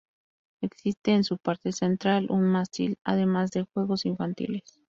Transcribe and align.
Existe 0.63 1.11
en 1.11 1.23
su 1.23 1.37
parte 1.37 1.71
central 1.71 2.25
un 2.31 2.41
mástil, 2.51 2.97
además 3.03 3.51
de 3.51 3.67
juegos 3.71 4.05
infantiles. 4.07 4.63